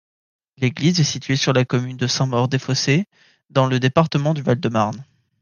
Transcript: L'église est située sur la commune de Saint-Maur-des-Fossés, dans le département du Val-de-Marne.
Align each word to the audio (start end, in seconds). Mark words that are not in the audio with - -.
L'église 0.57 0.99
est 0.99 1.03
située 1.03 1.35
sur 1.35 1.53
la 1.53 1.63
commune 1.63 1.95
de 1.95 2.07
Saint-Maur-des-Fossés, 2.07 3.05
dans 3.51 3.67
le 3.67 3.79
département 3.79 4.33
du 4.33 4.41
Val-de-Marne. 4.41 5.05